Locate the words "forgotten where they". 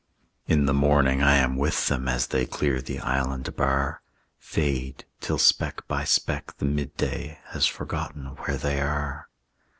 7.67-8.81